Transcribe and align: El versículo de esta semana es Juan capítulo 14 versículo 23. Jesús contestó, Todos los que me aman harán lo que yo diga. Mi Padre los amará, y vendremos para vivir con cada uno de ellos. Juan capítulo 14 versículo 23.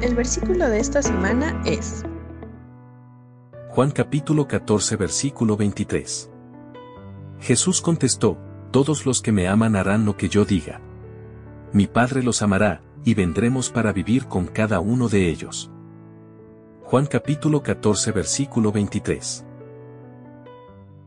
El 0.00 0.14
versículo 0.14 0.68
de 0.68 0.78
esta 0.78 1.02
semana 1.02 1.60
es 1.66 2.04
Juan 3.70 3.90
capítulo 3.90 4.46
14 4.46 4.94
versículo 4.94 5.56
23. 5.56 6.30
Jesús 7.40 7.80
contestó, 7.80 8.38
Todos 8.70 9.06
los 9.06 9.20
que 9.22 9.32
me 9.32 9.48
aman 9.48 9.74
harán 9.74 10.04
lo 10.04 10.16
que 10.16 10.28
yo 10.28 10.44
diga. 10.44 10.80
Mi 11.72 11.88
Padre 11.88 12.22
los 12.22 12.42
amará, 12.42 12.80
y 13.04 13.14
vendremos 13.14 13.70
para 13.70 13.92
vivir 13.92 14.26
con 14.26 14.46
cada 14.46 14.78
uno 14.78 15.08
de 15.08 15.28
ellos. 15.28 15.68
Juan 16.84 17.06
capítulo 17.06 17.64
14 17.64 18.12
versículo 18.12 18.70
23. 18.70 19.47